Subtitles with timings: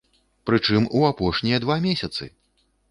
[0.49, 2.23] Прычым у апошнія два месяцы!